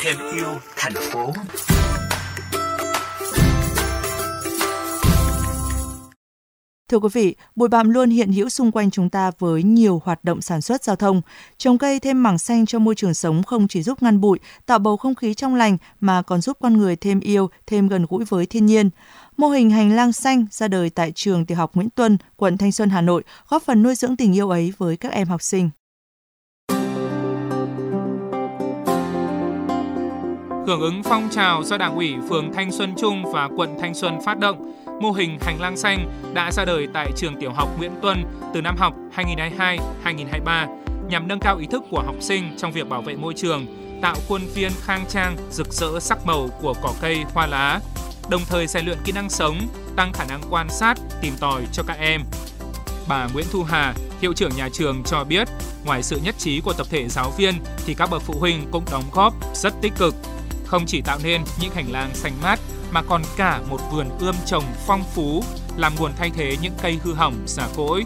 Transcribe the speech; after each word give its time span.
Thêm 0.00 0.16
yêu 0.34 0.46
thành 0.76 0.92
phố. 1.12 1.32
Thưa 6.88 6.98
quý 6.98 7.08
vị, 7.12 7.34
bụi 7.56 7.68
bặm 7.68 7.90
luôn 7.90 8.10
hiện 8.10 8.32
hữu 8.32 8.48
xung 8.48 8.72
quanh 8.72 8.90
chúng 8.90 9.10
ta 9.10 9.30
với 9.38 9.62
nhiều 9.62 10.02
hoạt 10.04 10.24
động 10.24 10.42
sản 10.42 10.60
xuất 10.60 10.84
giao 10.84 10.96
thông. 10.96 11.22
Trồng 11.56 11.78
cây 11.78 12.00
thêm 12.00 12.22
mảng 12.22 12.38
xanh 12.38 12.66
cho 12.66 12.78
môi 12.78 12.94
trường 12.94 13.14
sống 13.14 13.42
không 13.42 13.68
chỉ 13.68 13.82
giúp 13.82 14.02
ngăn 14.02 14.20
bụi, 14.20 14.38
tạo 14.66 14.78
bầu 14.78 14.96
không 14.96 15.14
khí 15.14 15.34
trong 15.34 15.54
lành 15.54 15.76
mà 16.00 16.22
còn 16.22 16.40
giúp 16.40 16.56
con 16.60 16.76
người 16.76 16.96
thêm 16.96 17.20
yêu, 17.20 17.50
thêm 17.66 17.88
gần 17.88 18.06
gũi 18.08 18.24
với 18.24 18.46
thiên 18.46 18.66
nhiên. 18.66 18.90
Mô 19.36 19.48
hình 19.48 19.70
hành 19.70 19.96
lang 19.96 20.12
xanh 20.12 20.46
ra 20.50 20.68
đời 20.68 20.90
tại 20.90 21.12
trường 21.14 21.46
tiểu 21.46 21.58
học 21.58 21.70
Nguyễn 21.74 21.90
Tuân, 21.90 22.18
quận 22.36 22.58
Thanh 22.58 22.72
Xuân, 22.72 22.90
Hà 22.90 23.00
Nội, 23.00 23.22
góp 23.48 23.62
phần 23.62 23.82
nuôi 23.82 23.94
dưỡng 23.94 24.16
tình 24.16 24.36
yêu 24.36 24.50
ấy 24.50 24.72
với 24.78 24.96
các 24.96 25.12
em 25.12 25.28
học 25.28 25.42
sinh. 25.42 25.70
Hưởng 30.68 30.80
ứng 30.80 31.02
phong 31.02 31.28
trào 31.30 31.64
do 31.64 31.78
Đảng 31.78 31.94
ủy 31.94 32.14
phường 32.28 32.52
Thanh 32.52 32.72
Xuân 32.72 32.94
Trung 32.98 33.32
và 33.32 33.48
quận 33.56 33.76
Thanh 33.80 33.94
Xuân 33.94 34.18
phát 34.24 34.38
động, 34.38 34.72
mô 35.00 35.12
hình 35.12 35.38
hành 35.40 35.60
lang 35.60 35.76
xanh 35.76 36.10
đã 36.34 36.52
ra 36.52 36.64
đời 36.64 36.88
tại 36.94 37.10
trường 37.16 37.36
tiểu 37.40 37.52
học 37.52 37.68
Nguyễn 37.78 37.92
Tuân 38.02 38.24
từ 38.54 38.60
năm 38.60 38.76
học 38.78 38.94
2022-2023 39.16 40.66
nhằm 41.08 41.28
nâng 41.28 41.38
cao 41.40 41.56
ý 41.56 41.66
thức 41.66 41.82
của 41.90 42.02
học 42.06 42.14
sinh 42.20 42.54
trong 42.56 42.72
việc 42.72 42.88
bảo 42.88 43.02
vệ 43.02 43.16
môi 43.16 43.34
trường, 43.36 43.66
tạo 44.02 44.16
khuôn 44.28 44.40
viên 44.54 44.72
khang 44.80 45.04
trang, 45.08 45.36
rực 45.50 45.72
rỡ 45.72 46.00
sắc 46.00 46.26
màu 46.26 46.48
của 46.60 46.74
cỏ 46.82 46.92
cây, 47.00 47.24
hoa 47.34 47.46
lá, 47.46 47.80
đồng 48.30 48.42
thời 48.48 48.66
rèn 48.66 48.84
luyện 48.84 48.98
kỹ 49.04 49.12
năng 49.12 49.30
sống, 49.30 49.58
tăng 49.96 50.12
khả 50.12 50.24
năng 50.24 50.40
quan 50.50 50.66
sát, 50.70 50.94
tìm 51.22 51.32
tòi 51.40 51.62
cho 51.72 51.82
các 51.86 51.96
em. 52.00 52.20
Bà 53.08 53.28
Nguyễn 53.32 53.46
Thu 53.52 53.62
Hà, 53.62 53.94
hiệu 54.20 54.32
trưởng 54.32 54.56
nhà 54.56 54.68
trường 54.72 55.02
cho 55.06 55.24
biết, 55.24 55.48
ngoài 55.84 56.02
sự 56.02 56.20
nhất 56.24 56.34
trí 56.38 56.60
của 56.60 56.72
tập 56.72 56.86
thể 56.90 57.08
giáo 57.08 57.32
viên 57.38 57.54
thì 57.86 57.94
các 57.94 58.10
bậc 58.10 58.22
phụ 58.22 58.34
huynh 58.40 58.66
cũng 58.70 58.84
đóng 58.90 59.04
góp 59.12 59.34
rất 59.54 59.74
tích 59.82 59.92
cực, 59.98 60.14
không 60.68 60.86
chỉ 60.86 61.02
tạo 61.02 61.18
nên 61.22 61.42
những 61.60 61.74
hành 61.74 61.92
lang 61.92 62.14
xanh 62.14 62.32
mát 62.42 62.60
mà 62.90 63.02
còn 63.02 63.22
cả 63.36 63.60
một 63.70 63.80
vườn 63.92 64.08
ươm 64.18 64.34
trồng 64.46 64.64
phong 64.86 65.04
phú 65.14 65.42
làm 65.76 65.92
nguồn 65.98 66.12
thay 66.16 66.30
thế 66.34 66.56
những 66.62 66.72
cây 66.82 66.98
hư 67.02 67.14
hỏng 67.14 67.34
già 67.46 67.68
cỗi. 67.76 68.04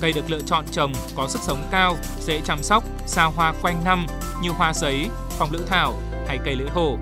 Cây 0.00 0.12
được 0.12 0.30
lựa 0.30 0.40
chọn 0.46 0.64
trồng 0.70 0.92
có 1.16 1.28
sức 1.28 1.42
sống 1.42 1.68
cao, 1.70 1.96
dễ 2.20 2.40
chăm 2.40 2.62
sóc, 2.62 2.84
sao 3.06 3.30
hoa 3.30 3.54
quanh 3.62 3.84
năm 3.84 4.06
như 4.42 4.50
hoa 4.50 4.72
giấy, 4.72 5.08
phong 5.38 5.52
lữ 5.52 5.64
thảo 5.68 5.94
hay 6.26 6.38
cây 6.44 6.56
lưỡi 6.56 6.68
hổ. 6.68 6.98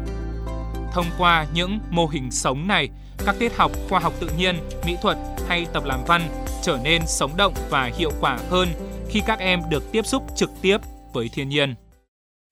Thông 0.92 1.06
qua 1.18 1.46
những 1.54 1.78
mô 1.90 2.06
hình 2.06 2.30
sống 2.30 2.68
này, 2.68 2.88
các 3.26 3.36
tiết 3.38 3.56
học 3.56 3.72
khoa 3.88 4.00
học 4.00 4.12
tự 4.20 4.30
nhiên, 4.38 4.58
mỹ 4.86 4.96
thuật 5.02 5.18
hay 5.48 5.66
tập 5.72 5.84
làm 5.84 6.04
văn 6.04 6.28
trở 6.62 6.78
nên 6.84 7.02
sống 7.06 7.36
động 7.36 7.54
và 7.70 7.90
hiệu 7.98 8.10
quả 8.20 8.38
hơn 8.50 8.68
khi 9.08 9.22
các 9.26 9.38
em 9.38 9.60
được 9.70 9.92
tiếp 9.92 10.06
xúc 10.06 10.22
trực 10.36 10.50
tiếp 10.62 10.78
với 11.12 11.30
thiên 11.32 11.48
nhiên. 11.48 11.74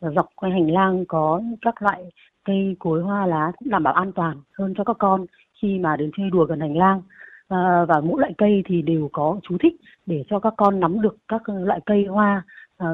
Dọc 0.01 0.27
quanh 0.37 0.53
hành 0.53 0.71
lang 0.71 1.05
có 1.09 1.43
các 1.63 1.83
loại 1.83 2.05
cây 2.45 2.77
cối 2.79 3.03
hoa 3.03 3.27
lá 3.27 3.53
cũng 3.59 3.71
đảm 3.71 3.83
bảo 3.83 3.95
an 3.95 4.13
toàn 4.13 4.37
hơn 4.59 4.75
cho 4.77 4.85
các 4.85 4.97
con 4.99 5.27
khi 5.63 5.79
mà 5.79 5.97
đến 5.97 6.11
chơi 6.17 6.31
đùa 6.31 6.45
gần 6.45 6.61
hành 6.61 6.77
lang. 6.77 7.03
À, 7.49 7.85
và 7.89 8.01
mỗi 8.01 8.21
loại 8.21 8.35
cây 8.39 8.63
thì 8.67 8.83
đều 8.83 9.09
có 9.13 9.41
chú 9.43 9.57
thích 9.61 9.77
để 10.07 10.25
cho 10.31 10.39
các 10.39 10.55
con 10.57 10.81
nắm 10.81 11.01
được 11.01 11.17
các 11.29 11.43
loại 11.49 11.81
cây 11.87 12.05
hoa. 12.05 12.43
À, 12.79 12.89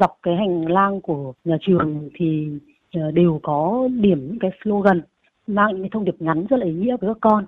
dọc 0.00 0.18
cái 0.22 0.36
hành 0.36 0.66
lang 0.66 1.00
của 1.00 1.32
nhà 1.44 1.56
trường 1.60 2.10
thì 2.14 2.48
à, 2.92 3.10
đều 3.14 3.40
có 3.42 3.88
điểm 4.00 4.28
những 4.28 4.38
cái 4.38 4.50
slogan 4.64 5.00
mang 5.46 5.82
những 5.82 5.90
thông 5.90 6.04
điệp 6.04 6.16
ngắn 6.18 6.46
rất 6.50 6.56
là 6.56 6.66
ý 6.66 6.72
nghĩa 6.72 6.96
với 7.00 7.10
các 7.14 7.18
con. 7.20 7.44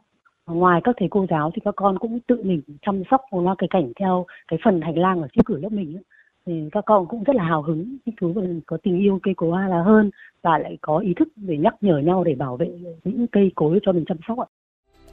Ngoài 0.47 0.80
các 0.84 0.94
thầy 0.98 1.08
cô 1.10 1.27
giáo 1.30 1.50
thì 1.55 1.60
các 1.64 1.75
con 1.77 1.98
cũng 1.98 2.20
tự 2.20 2.42
mình 2.44 2.62
chăm 2.82 3.02
sóc 3.10 3.20
hoa 3.30 3.55
cây 3.58 3.69
cảnh 3.70 3.92
theo 4.00 4.27
cái 4.48 4.58
phần 4.64 4.80
hành 4.80 4.98
lang 4.98 5.22
ở 5.22 5.28
trước 5.32 5.42
cửa 5.44 5.58
lớp 5.58 5.72
mình 5.72 5.97
ấy 5.97 6.05
thì 6.47 6.69
các 6.73 6.84
con 6.87 7.06
cũng 7.06 7.25
rất 7.25 7.37
là 7.37 7.45
hào 7.45 7.62
hứng 7.62 7.97
thích 8.06 8.14
thú 8.20 8.33
và 8.37 8.42
có 8.67 8.77
tình 8.83 8.98
yêu 8.98 9.19
cây 9.23 9.34
cối 9.37 9.50
hoa 9.50 9.69
là 9.69 9.83
hơn 9.83 10.11
và 10.42 10.59
lại 10.59 10.78
có 10.81 10.98
ý 10.98 11.14
thức 11.19 11.28
để 11.37 11.56
nhắc 11.56 11.75
nhở 11.81 11.98
nhau 11.98 12.25
để 12.25 12.34
bảo 12.34 12.56
vệ 12.56 12.69
những 13.05 13.27
cây 13.33 13.53
cối 13.55 13.78
cho 13.83 13.92
mình 13.92 14.05
chăm 14.09 14.16
sóc 14.28 14.38
ạ. 14.38 14.47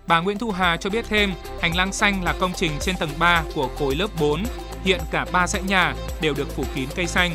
Bà 0.08 0.22
Nguyễn 0.22 0.38
Thu 0.38 0.52
Hà 0.52 0.78
cho 0.78 0.90
biết 0.90 1.06
thêm, 1.10 1.30
hành 1.62 1.76
lang 1.76 1.92
xanh 1.92 2.24
là 2.24 2.34
công 2.40 2.52
trình 2.56 2.72
trên 2.80 2.96
tầng 3.00 3.10
3 3.20 3.44
của 3.56 3.68
khối 3.80 3.96
lớp 3.96 4.08
4. 4.22 4.40
Hiện 4.84 5.00
cả 5.12 5.26
3 5.34 5.48
dãy 5.48 5.62
nhà 5.68 5.94
đều 6.22 6.34
được 6.38 6.48
phủ 6.48 6.64
kín 6.76 6.90
cây 6.96 7.08
xanh. 7.08 7.32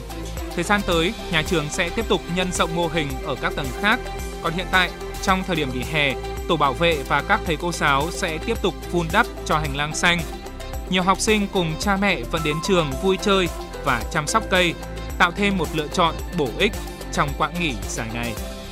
Thời 0.55 0.65
gian 0.65 0.81
tới, 0.87 1.13
nhà 1.33 1.43
trường 1.43 1.65
sẽ 1.69 1.91
tiếp 1.97 2.03
tục 2.09 2.21
nhân 2.37 2.47
rộng 2.53 2.71
mô 2.77 2.87
hình 2.87 3.07
ở 3.27 3.37
các 3.43 3.53
tầng 3.57 3.67
khác. 3.81 4.01
Còn 4.43 4.53
hiện 4.53 4.67
tại, 4.73 4.91
trong 5.23 5.41
thời 5.47 5.57
điểm 5.57 5.69
nghỉ 5.75 5.83
hè, 5.93 6.15
tổ 6.49 6.57
bảo 6.57 6.73
vệ 6.73 6.99
và 7.09 7.23
các 7.29 7.41
thầy 7.45 7.57
cô 7.63 7.73
giáo 7.73 8.03
sẽ 8.11 8.39
tiếp 8.47 8.63
tục 8.63 8.75
vun 8.93 9.07
đắp 9.13 9.27
cho 9.45 9.59
hành 9.59 9.77
lang 9.77 9.95
xanh. 9.95 10.19
Nhiều 10.91 11.03
học 11.03 11.21
sinh 11.21 11.47
cùng 11.53 11.67
cha 11.79 11.97
mẹ 11.97 12.23
vẫn 12.33 12.43
đến 12.45 12.57
trường 12.63 12.87
vui 13.03 13.17
chơi 13.17 13.49
và 13.87 14.03
chăm 14.11 14.27
sóc 14.27 14.43
cây, 14.51 14.75
tạo 15.19 15.31
thêm 15.31 15.59
một 15.59 15.69
lựa 15.75 15.89
chọn 15.89 16.15
bổ 16.39 16.49
ích 16.59 16.73
trong 17.13 17.29
quãng 17.39 17.55
nghỉ 17.61 17.75
dài 17.89 18.09
ngày. 18.15 18.33